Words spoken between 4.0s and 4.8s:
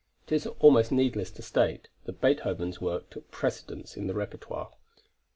the repertoire.